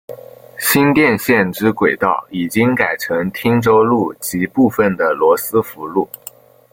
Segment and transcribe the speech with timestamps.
[0.57, 6.09] 新店线之轨道已经改成汀州路及部分的罗斯福路。